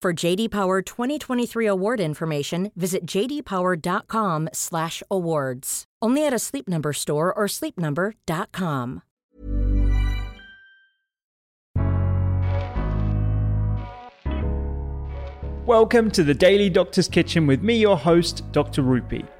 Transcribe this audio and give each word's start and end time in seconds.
For 0.00 0.12
JD 0.12 0.52
Power 0.52 0.80
2023 0.80 1.66
award 1.66 1.98
information, 1.98 2.70
visit 2.76 3.04
jdpower.com/awards. 3.04 5.84
Only 6.00 6.24
at 6.24 6.32
a 6.32 6.38
Sleep 6.38 6.68
Number 6.68 6.92
store 6.92 7.34
or 7.34 7.46
sleepnumber.com. 7.46 9.02
Welcome 15.66 16.12
to 16.12 16.22
the 16.22 16.32
Daily 16.32 16.70
Doctor's 16.70 17.08
Kitchen 17.08 17.48
with 17.48 17.62
me, 17.62 17.78
your 17.78 17.98
host, 17.98 18.44
Dr. 18.52 18.82
Rupy. 18.82 19.26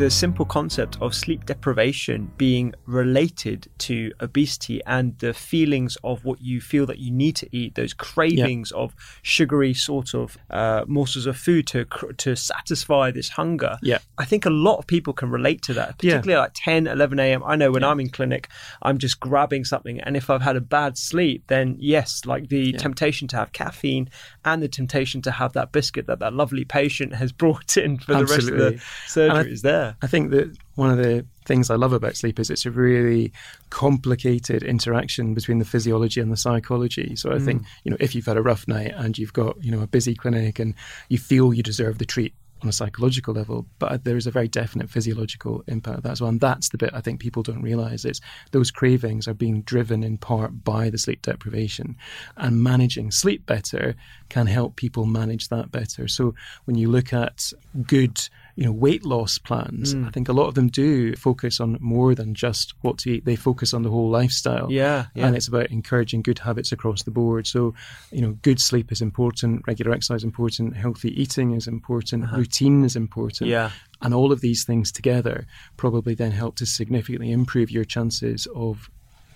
the 0.00 0.10
simple 0.10 0.46
concept 0.46 0.96
of 1.02 1.14
sleep 1.14 1.44
deprivation 1.44 2.32
being 2.38 2.74
related 2.86 3.68
to 3.76 4.10
obesity 4.22 4.80
and 4.86 5.18
the 5.18 5.34
feelings 5.34 5.98
of 6.02 6.24
what 6.24 6.40
you 6.40 6.58
feel 6.58 6.86
that 6.86 6.98
you 6.98 7.10
need 7.10 7.36
to 7.36 7.46
eat, 7.54 7.74
those 7.74 7.92
cravings 7.92 8.72
of 8.72 8.94
sugary 9.20 9.74
sort 9.74 10.14
of 10.14 10.38
uh, 10.48 10.86
morsels 10.88 11.26
of 11.26 11.36
food 11.36 11.66
to 11.66 11.84
to 12.16 12.34
satisfy 12.34 13.10
this 13.10 13.28
hunger. 13.28 13.76
Yeah. 13.82 13.98
I 14.16 14.24
think 14.24 14.46
a 14.46 14.50
lot 14.50 14.78
of 14.78 14.86
people 14.86 15.12
can 15.12 15.28
relate 15.28 15.60
to 15.64 15.74
that, 15.74 15.96
Yeah. 16.00 16.12
particularly 16.16 16.40
like 16.44 16.52
10, 16.54 16.86
11 16.86 17.20
a.m. 17.20 17.42
I 17.44 17.56
know 17.56 17.70
when 17.70 17.84
I'm 17.84 18.00
in 18.00 18.08
clinic, 18.08 18.48
I'm 18.80 18.96
just 18.96 19.20
grabbing 19.20 19.66
something. 19.66 20.00
And 20.00 20.16
if 20.16 20.30
I've 20.30 20.40
had 20.40 20.56
a 20.56 20.62
bad 20.62 20.96
sleep, 20.96 21.44
then 21.48 21.76
yes, 21.78 22.24
like 22.24 22.48
the 22.48 22.72
temptation 22.72 23.28
to 23.28 23.36
have 23.36 23.52
caffeine 23.52 24.08
and 24.46 24.62
the 24.62 24.68
temptation 24.68 25.20
to 25.22 25.30
have 25.30 25.52
that 25.52 25.72
biscuit 25.72 26.06
that 26.06 26.20
that 26.20 26.32
lovely 26.32 26.64
patient 26.64 27.16
has 27.16 27.32
brought 27.42 27.76
in 27.76 27.98
for 27.98 28.14
the 28.14 28.24
rest 28.24 28.48
of 28.48 28.56
the 28.56 28.80
surgery 29.06 29.52
is 29.52 29.60
there. 29.60 29.89
I 30.02 30.06
think 30.06 30.30
that 30.30 30.56
one 30.74 30.90
of 30.90 30.98
the 30.98 31.26
things 31.44 31.70
I 31.70 31.74
love 31.76 31.92
about 31.92 32.16
sleep 32.16 32.38
is 32.38 32.50
it's 32.50 32.66
a 32.66 32.70
really 32.70 33.32
complicated 33.70 34.62
interaction 34.62 35.34
between 35.34 35.58
the 35.58 35.64
physiology 35.64 36.20
and 36.20 36.30
the 36.30 36.36
psychology. 36.36 37.16
So 37.16 37.32
I 37.32 37.36
Mm. 37.36 37.44
think, 37.44 37.62
you 37.84 37.90
know, 37.90 37.96
if 38.00 38.14
you've 38.14 38.26
had 38.26 38.36
a 38.36 38.42
rough 38.42 38.68
night 38.68 38.92
and 38.96 39.16
you've 39.18 39.32
got, 39.32 39.62
you 39.62 39.70
know, 39.70 39.80
a 39.80 39.86
busy 39.86 40.14
clinic 40.14 40.58
and 40.58 40.74
you 41.08 41.18
feel 41.18 41.54
you 41.54 41.62
deserve 41.62 41.98
the 41.98 42.04
treat 42.04 42.34
on 42.62 42.68
a 42.68 42.72
psychological 42.72 43.32
level, 43.32 43.66
but 43.78 44.04
there 44.04 44.18
is 44.18 44.26
a 44.26 44.30
very 44.30 44.46
definite 44.46 44.90
physiological 44.90 45.64
impact 45.66 45.96
of 45.96 46.02
that 46.02 46.12
as 46.12 46.20
well. 46.20 46.28
And 46.28 46.40
that's 46.40 46.68
the 46.68 46.76
bit 46.76 46.90
I 46.92 47.00
think 47.00 47.18
people 47.18 47.42
don't 47.42 47.62
realize. 47.62 48.04
is 48.04 48.20
those 48.50 48.70
cravings 48.70 49.26
are 49.26 49.32
being 49.34 49.62
driven 49.62 50.02
in 50.04 50.18
part 50.18 50.62
by 50.62 50.90
the 50.90 50.98
sleep 50.98 51.22
deprivation. 51.22 51.96
And 52.36 52.62
managing 52.62 53.12
sleep 53.12 53.46
better 53.46 53.94
can 54.28 54.46
help 54.46 54.76
people 54.76 55.06
manage 55.06 55.48
that 55.48 55.72
better. 55.72 56.06
So 56.06 56.34
when 56.66 56.76
you 56.76 56.90
look 56.90 57.14
at 57.14 57.50
good 57.86 58.28
you 58.56 58.64
know 58.64 58.72
weight 58.72 59.04
loss 59.04 59.38
plans 59.38 59.94
Mm. 59.94 60.06
i 60.06 60.10
think 60.10 60.28
a 60.28 60.32
lot 60.32 60.46
of 60.48 60.54
them 60.54 60.68
do 60.68 61.14
focus 61.16 61.60
on 61.60 61.78
more 61.80 62.14
than 62.14 62.34
just 62.34 62.74
what 62.82 62.98
to 62.98 63.10
eat 63.12 63.24
they 63.24 63.36
focus 63.36 63.72
on 63.74 63.82
the 63.82 63.90
whole 63.90 64.10
lifestyle 64.10 64.70
Yeah, 64.70 65.06
yeah. 65.14 65.26
and 65.26 65.36
it's 65.36 65.48
about 65.48 65.70
encouraging 65.70 66.22
good 66.22 66.38
habits 66.40 66.72
across 66.72 67.02
the 67.04 67.10
board 67.10 67.46
so 67.46 67.74
you 68.10 68.20
know 68.22 68.32
good 68.42 68.60
sleep 68.60 68.90
is 68.92 69.00
important 69.00 69.62
regular 69.66 69.92
exercise 69.92 70.20
is 70.20 70.24
important 70.24 70.76
healthy 70.76 71.10
eating 71.20 71.52
is 71.52 71.66
important 71.66 72.30
routine 72.32 72.84
is 72.84 72.96
important 72.96 73.50
Uh-huh. 73.50 73.68
Yeah. 73.70 73.70
and 74.02 74.12
all 74.14 74.32
of 74.32 74.40
these 74.40 74.64
things 74.64 74.90
together 74.92 75.46
probably 75.76 76.14
then 76.14 76.32
help 76.32 76.56
to 76.56 76.66
significantly 76.66 77.30
improve 77.32 77.70
your 77.70 77.84
chances 77.84 78.46
of 78.54 78.90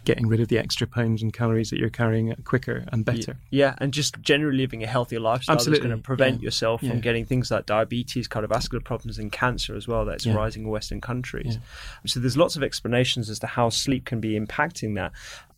getting 0.04 0.26
rid 0.26 0.40
of 0.40 0.48
the 0.48 0.58
extra 0.58 0.86
pounds 0.86 1.22
and 1.22 1.32
calories 1.32 1.70
that 1.70 1.78
you're 1.78 1.90
carrying 1.90 2.34
quicker 2.44 2.84
and 2.92 3.04
better 3.04 3.36
Yeah, 3.50 3.74
and 3.78 3.92
just 3.92 4.20
generally 4.20 4.58
living 4.58 4.82
a 4.82 4.86
healthier 4.86 5.20
lifestyle 5.20 5.56
that's 5.56 5.66
going 5.66 5.90
to 5.90 5.98
prevent 5.98 6.40
yeah, 6.40 6.46
yourself 6.46 6.80
from 6.80 6.88
yeah. 6.90 6.96
getting 6.96 7.24
things 7.24 7.50
like 7.50 7.66
diabetes, 7.66 8.28
cardiovascular 8.28 8.84
problems, 8.84 9.18
and 9.18 9.32
cancer 9.32 9.74
as 9.74 9.88
well. 9.88 10.04
That's 10.04 10.26
rising 10.26 10.64
in 10.64 10.68
Western 10.68 11.00
countries. 11.00 11.58
So 12.06 12.20
there's 12.20 12.36
lots 12.36 12.56
of 12.56 12.62
explanations 12.62 13.30
as 13.30 13.38
to 13.40 13.46
how 13.46 13.68
sleep 13.68 14.04
can 14.04 14.20
be 14.20 14.38
impacting 14.38 14.94
that. 14.96 15.12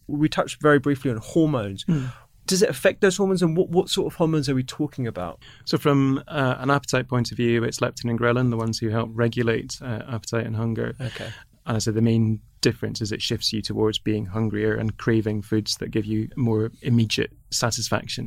We 0.07 0.29
touched 0.29 0.61
very 0.61 0.78
briefly 0.78 1.11
on 1.11 1.17
hormones. 1.17 1.83
Hmm. 1.83 2.07
Does 2.47 2.63
it 2.63 2.71
affect 2.71 3.01
those 3.01 3.17
hormones, 3.17 3.43
and 3.43 3.57
what, 3.57 3.71
what 3.71 3.89
sort 3.89 4.07
of 4.07 4.15
hormones 4.15 4.49
are 4.49 4.55
we 4.55 4.63
talking 4.63 5.09
about? 5.09 5.41
So, 5.65 5.78
from 5.78 6.23
uh, 6.28 6.55
an 6.59 6.71
appetite 6.71 7.09
point 7.09 7.33
of 7.33 7.37
view, 7.37 7.65
it's 7.65 7.81
leptin 7.81 8.09
and 8.09 8.19
ghrelin, 8.19 8.51
the 8.51 8.57
ones 8.57 8.78
who 8.78 8.89
help 8.89 9.11
regulate 9.13 9.77
uh, 9.83 10.03
appetite 10.09 10.47
and 10.47 10.55
hunger. 10.55 10.95
Okay. 11.01 11.28
And 11.67 11.77
I 11.77 11.81
said 11.81 11.95
the 11.95 12.03
main 12.03 12.41
difference 12.69 12.99
is 13.04 13.12
it 13.12 13.22
shifts 13.22 13.49
you 13.54 13.60
towards 13.62 13.99
being 14.10 14.27
hungrier 14.37 14.75
and 14.81 14.88
craving 15.04 15.43
foods 15.43 15.77
that 15.78 15.91
give 15.97 16.06
you 16.12 16.28
more 16.37 16.71
immediate 16.82 17.32
satisfaction, 17.50 18.25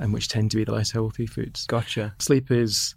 and 0.00 0.12
which 0.14 0.26
tend 0.28 0.50
to 0.50 0.56
be 0.60 0.64
the 0.64 0.72
less 0.78 0.90
healthy 0.92 1.26
foods. 1.26 1.66
Gotcha. 1.66 2.04
Sleep 2.18 2.50
is. 2.50 2.94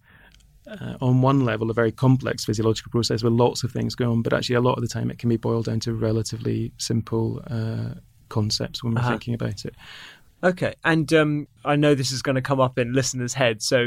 Uh, 0.68 0.96
on 1.02 1.24
one 1.24 1.40
level, 1.46 1.72
a 1.72 1.74
very 1.74 1.92
complex 1.92 2.46
physiological 2.46 2.92
process 2.92 3.24
with 3.24 3.34
lots 3.34 3.64
of 3.64 3.72
things 3.72 3.96
going 3.96 4.12
on, 4.12 4.22
but 4.22 4.34
actually, 4.34 4.56
a 4.56 4.62
lot 4.62 4.78
of 4.78 4.84
the 4.84 4.88
time, 4.88 5.10
it 5.10 5.18
can 5.18 5.30
be 5.30 5.38
boiled 5.38 5.66
down 5.66 5.80
to 5.80 5.92
relatively 6.10 6.72
simple 6.78 7.42
uh, 7.50 7.96
concepts 8.28 8.84
when 8.84 8.94
we're 8.94 9.00
Uh-huh. 9.02 9.10
thinking 9.16 9.34
about 9.34 9.66
it. 9.66 9.74
Okay, 10.44 10.74
and 10.84 11.12
um, 11.14 11.48
I 11.66 11.76
know 11.76 11.96
this 11.96 12.12
is 12.12 12.22
going 12.22 12.36
to 12.36 12.42
come 12.50 12.60
up 12.62 12.78
in 12.78 12.94
listeners' 12.94 13.34
heads. 13.34 13.66
So, 13.66 13.80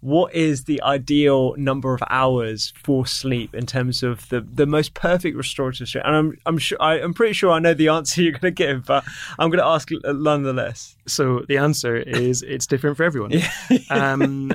what 0.00 0.34
is 0.34 0.64
the 0.64 0.82
ideal 0.82 1.54
number 1.56 1.94
of 1.94 2.02
hours 2.08 2.72
for 2.82 3.06
sleep 3.06 3.54
in 3.54 3.66
terms 3.66 4.02
of 4.02 4.28
the, 4.30 4.40
the 4.40 4.66
most 4.66 4.94
perfect 4.94 5.36
restorative 5.36 5.88
sleep? 5.88 6.04
And 6.06 6.16
I'm 6.16 6.38
I'm 6.46 6.58
sure 6.58 6.80
I, 6.80 7.00
I'm 7.00 7.12
pretty 7.12 7.34
sure 7.34 7.50
I 7.50 7.58
know 7.58 7.74
the 7.74 7.88
answer 7.88 8.22
you're 8.22 8.32
going 8.32 8.40
to 8.40 8.50
give, 8.50 8.86
but 8.86 9.04
I'm 9.38 9.50
going 9.50 9.58
to 9.58 9.66
ask 9.66 9.90
nonetheless. 10.04 10.96
So 11.06 11.44
the 11.48 11.58
answer 11.58 11.96
is 11.96 12.42
it's 12.42 12.66
different 12.66 12.96
for 12.96 13.04
everyone. 13.04 13.32
um, 13.90 14.52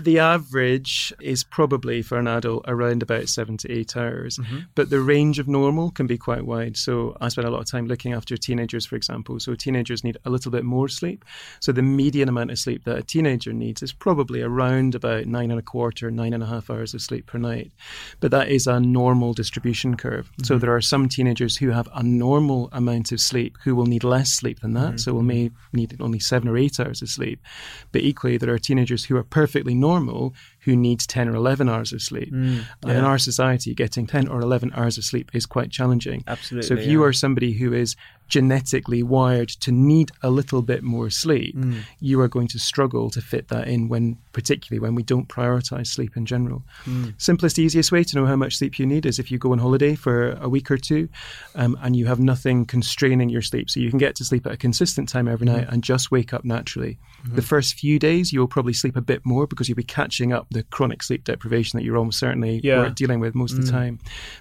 the 0.00 0.18
average 0.18 1.12
is 1.20 1.44
probably 1.44 2.00
for 2.02 2.18
an 2.18 2.28
adult 2.28 2.64
around 2.68 3.02
about 3.02 3.28
seven 3.28 3.56
to 3.58 3.72
eight 3.72 3.96
hours, 3.96 4.38
but 4.74 4.88
the 4.88 5.00
range 5.00 5.38
of 5.38 5.48
normal 5.48 5.90
can 5.90 6.06
be 6.06 6.16
quite 6.16 6.46
wide. 6.46 6.76
So 6.76 7.16
I 7.20 7.28
spend 7.28 7.46
a 7.46 7.50
lot 7.50 7.60
of 7.60 7.66
time 7.66 7.86
looking 7.86 8.12
after 8.12 8.36
teenagers, 8.36 8.86
for 8.86 8.96
example. 8.96 9.40
So 9.40 9.54
teenagers 9.54 10.04
need 10.04 10.16
a 10.24 10.30
little 10.30 10.52
bit 10.52 10.64
more 10.64 10.88
sleep. 10.88 11.24
So 11.60 11.72
the 11.72 11.82
median 11.82 12.28
amount 12.28 12.50
of 12.50 12.58
sleep 12.58 12.84
that 12.84 12.98
a 12.98 13.02
teenager 13.02 13.52
needs 13.52 13.82
is 13.82 13.92
probably 13.92 14.42
around 14.42 14.85
about 14.94 15.26
nine 15.26 15.50
and 15.50 15.58
a 15.58 15.62
quarter, 15.62 16.10
nine 16.10 16.32
and 16.32 16.42
a 16.42 16.46
half 16.46 16.70
hours 16.70 16.94
of 16.94 17.02
sleep 17.02 17.26
per 17.26 17.38
night. 17.38 17.72
But 18.20 18.30
that 18.30 18.48
is 18.48 18.66
a 18.66 18.80
normal 18.80 19.32
distribution 19.32 19.96
curve. 19.96 20.30
So 20.42 20.54
mm-hmm. 20.54 20.60
there 20.60 20.74
are 20.74 20.80
some 20.80 21.08
teenagers 21.08 21.56
who 21.56 21.70
have 21.70 21.88
a 21.94 22.02
normal 22.02 22.68
amount 22.72 23.12
of 23.12 23.20
sleep 23.20 23.58
who 23.64 23.74
will 23.74 23.86
need 23.86 24.04
less 24.04 24.30
sleep 24.30 24.60
than 24.60 24.74
that. 24.74 24.80
Mm-hmm. 24.80 24.96
So 24.98 25.14
will 25.14 25.22
may 25.22 25.50
need 25.72 25.96
only 26.00 26.18
seven 26.18 26.48
or 26.48 26.56
eight 26.56 26.78
hours 26.78 27.02
of 27.02 27.08
sleep. 27.08 27.40
But 27.92 28.02
equally, 28.02 28.36
there 28.36 28.52
are 28.52 28.58
teenagers 28.58 29.04
who 29.04 29.16
are 29.16 29.24
perfectly 29.24 29.74
normal 29.74 30.34
who 30.66 30.76
needs 30.76 31.06
10 31.06 31.28
or 31.30 31.34
11 31.36 31.68
hours 31.70 31.92
of 31.94 32.02
sleep. 32.02 32.30
Mm, 32.32 32.64
And 32.82 32.92
in 32.98 33.04
our 33.04 33.18
society, 33.18 33.74
getting 33.74 34.06
10 34.06 34.28
or 34.28 34.40
11 34.42 34.72
hours 34.74 34.98
of 34.98 35.04
sleep 35.04 35.30
is 35.32 35.46
quite 35.46 35.70
challenging. 35.70 36.22
Absolutely, 36.26 36.68
So 36.68 36.74
if 36.74 36.86
you 36.86 37.02
are 37.04 37.12
somebody 37.14 37.52
who 37.54 37.72
is 37.72 37.96
genetically 38.28 39.02
wired 39.04 39.48
to 39.48 39.70
need 39.70 40.10
a 40.22 40.30
little 40.30 40.60
bit 40.60 40.82
more 40.82 41.08
sleep, 41.10 41.54
Mm. 41.56 41.78
you 42.00 42.20
are 42.20 42.28
going 42.28 42.48
to 42.48 42.58
struggle 42.58 43.08
to 43.10 43.20
fit 43.20 43.48
that 43.48 43.68
in 43.68 43.88
when, 43.88 44.16
particularly 44.32 44.80
when 44.80 44.94
we 44.96 45.02
don't 45.04 45.28
prioritize 45.28 45.86
sleep 45.86 46.16
in 46.16 46.26
general. 46.26 46.64
Mm. 46.84 47.14
Simplest, 47.18 47.56
easiest 47.58 47.92
way 47.92 48.02
to 48.04 48.16
know 48.16 48.26
how 48.26 48.34
much 48.36 48.56
sleep 48.58 48.78
you 48.80 48.84
need 48.86 49.06
is 49.06 49.18
if 49.20 49.30
you 49.30 49.38
go 49.38 49.52
on 49.52 49.58
holiday 49.60 49.94
for 49.94 50.32
a 50.32 50.48
week 50.48 50.70
or 50.72 50.76
two 50.76 51.08
um, 51.54 51.78
and 51.82 51.94
you 51.94 52.06
have 52.06 52.18
nothing 52.18 52.64
constraining 52.66 53.28
your 53.30 53.42
sleep. 53.42 53.70
So 53.70 53.78
you 53.78 53.90
can 53.90 53.98
get 54.00 54.16
to 54.16 54.24
sleep 54.24 54.44
at 54.46 54.52
a 54.52 54.56
consistent 54.56 55.08
time 55.08 55.28
every 55.28 55.46
Mm-hmm. 55.46 55.56
night 55.58 55.68
and 55.70 55.84
just 55.84 56.10
wake 56.10 56.32
up 56.34 56.44
naturally. 56.44 56.98
The 57.24 57.42
first 57.42 57.74
few 57.78 57.98
days, 57.98 58.32
you'll 58.32 58.48
probably 58.48 58.72
sleep 58.72 58.96
a 58.96 59.00
bit 59.00 59.20
more 59.24 59.46
because 59.46 59.68
you'll 59.68 59.76
be 59.76 59.82
catching 59.84 60.32
up 60.32 60.46
the 60.56 60.62
chronic 60.64 61.02
sleep 61.02 61.24
deprivation 61.24 61.76
that 61.76 61.84
you're 61.84 61.96
almost 61.96 62.18
certainly 62.18 62.60
Yeah. 62.62 62.90
dealing 62.94 63.20
with 63.20 63.34
most 63.34 63.52
of 63.52 63.64
the 63.64 63.70
mm. 63.70 63.74
time. 63.74 63.98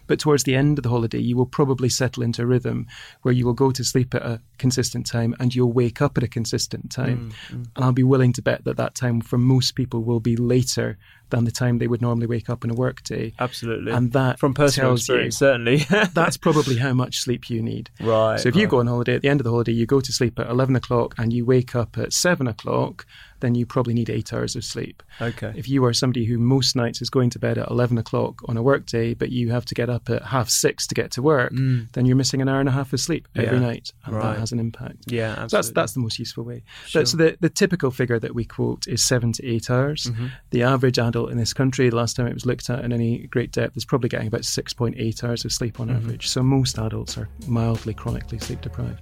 But 0.08 0.20
towards 0.20 0.44
the 0.44 0.56
end 0.56 0.80
of 0.80 0.84
the 0.84 0.90
holiday, 0.90 1.20
you 1.20 1.36
will 1.36 1.46
probably 1.46 1.90
settle 1.90 2.24
into 2.24 2.42
a 2.42 2.46
rhythm 2.46 2.88
where 3.22 3.34
you 3.34 3.46
will 3.46 3.54
go 3.54 3.72
to 3.72 3.84
sleep 3.84 4.16
at 4.16 4.22
a 4.22 4.42
consistent 4.58 5.06
time 5.06 5.36
and 5.40 5.54
you'll 5.54 5.74
wake 5.74 6.02
up 6.02 6.18
at 6.18 6.24
a 6.24 6.28
consistent 6.28 6.92
time. 6.92 7.32
Mm, 7.50 7.58
mm. 7.58 7.68
And 7.76 7.86
I'll 7.86 7.92
be 7.92 8.04
willing 8.04 8.34
to 8.34 8.42
bet 8.42 8.64
that 8.64 8.78
that 8.78 8.96
time 8.96 9.22
for 9.22 9.38
most 9.38 9.76
people 9.76 10.04
will 10.04 10.20
be 10.20 10.36
later 10.36 10.98
than 11.30 11.46
the 11.46 11.52
time 11.52 11.78
they 11.80 11.88
would 11.88 12.02
normally 12.02 12.28
wake 12.28 12.50
up 12.50 12.64
in 12.64 12.70
a 12.70 12.74
work 12.76 13.04
day. 13.04 13.34
Absolutely. 13.40 13.92
And 13.92 14.12
that 14.14 14.40
from 14.40 14.54
personal 14.54 14.90
tells 14.92 15.08
you- 15.08 15.16
experience, 15.16 15.38
certainly. 15.38 15.78
That's 16.14 16.38
probably 16.38 16.78
how 16.78 16.94
much 16.94 17.18
sleep 17.20 17.50
you 17.50 17.62
need. 17.62 17.90
Right, 18.00 18.40
So 18.40 18.50
if 18.50 18.56
you 18.56 18.68
go 18.68 18.80
on 18.80 18.88
holiday 18.88 19.16
at 19.16 19.22
the 19.22 19.30
end 19.30 19.40
of 19.40 19.44
the 19.46 19.52
holiday, 19.52 19.72
you 19.74 19.86
go 19.86 20.02
to 20.02 20.12
sleep 20.14 20.40
at 20.40 20.50
11 20.50 20.76
o'clock 20.76 21.16
and 21.18 21.34
you 21.34 21.46
wake 21.46 21.76
up 21.76 21.98
at 21.98 22.14
7 22.14 22.48
o'clock, 22.48 23.06
then 23.42 23.54
you 23.54 23.66
probably 23.66 23.94
need 23.94 24.10
eight 24.10 24.32
hours 24.34 24.56
of 24.56 24.64
sleep. 24.64 25.04
Okay. 25.22 25.52
If 25.56 25.68
you 25.68 25.84
are 25.86 25.94
somebody 25.94 26.26
who 26.26 26.38
most 26.40 26.76
nights 26.76 27.02
is 27.02 27.10
going 27.10 27.30
to 27.32 27.40
bed 27.40 27.58
at 27.58 27.70
11 27.70 27.98
o'clock 27.98 28.40
on 28.48 28.56
a 28.58 28.64
work 28.64 28.86
day, 28.86 29.14
but 29.14 29.30
you 29.30 29.52
have 29.52 29.66
to 29.66 29.76
get 29.76 29.90
up 29.90 30.10
at 30.10 30.24
half 30.24 30.50
six 30.50 30.88
to 30.88 30.96
get 30.96 31.12
to 31.12 31.22
work, 31.22 31.52
then 31.52 32.06
you're 32.06 32.16
missing 32.16 32.42
an 32.42 32.48
hour 32.48 32.60
and 32.60 32.70
a 32.70 32.72
half 32.72 32.94
of 32.94 33.00
sleep 33.00 33.28
every 33.36 33.58
Mm. 33.58 33.62
Yeah. 33.62 33.68
night. 33.68 33.92
And 34.06 34.16
Right. 34.16 34.34
that 34.34 34.40
has 34.40 34.52
an 34.52 34.60
impact. 34.60 34.98
Yeah, 35.08 35.48
So 35.48 35.58
that's, 35.58 35.72
that's 35.72 35.94
the 35.94 36.00
most 36.00 36.18
useful 36.18 36.44
way. 36.44 36.64
But, 36.94 37.08
so 37.08 37.18
the, 37.18 37.38
the 37.40 37.50
typical 37.50 37.92
figure 37.92 38.20
that 38.20 38.34
we 38.34 38.46
quote 38.46 38.88
is 38.88 39.04
seven 39.04 39.32
to 39.34 39.46
eight 39.46 39.70
hours. 39.70 40.06
Mm-hmm. 40.06 40.28
The 40.52 40.64
average 40.64 40.98
adult 40.98 41.15
in 41.32 41.38
this 41.38 41.54
country, 41.54 41.90
the 41.90 41.96
last 41.96 42.16
time 42.16 42.28
it 42.28 42.34
was 42.34 42.46
looked 42.46 42.70
at 42.70 42.84
in 42.84 42.92
any 42.92 43.28
great 43.28 43.52
depth, 43.52 43.76
is 43.78 43.86
probably 43.86 44.10
getting 44.10 44.28
about 44.28 44.42
6.8 44.42 45.24
hours 45.24 45.46
of 45.46 45.52
sleep 45.54 45.80
on 45.80 45.88
Mm-hmm. 45.88 45.98
average. 45.98 46.28
So 46.28 46.44
most 46.44 46.78
adults 46.78 47.18
are 47.18 47.30
mildly 47.48 47.94
chronically 47.94 48.40
sleep 48.40 48.62
deprived. 48.62 49.02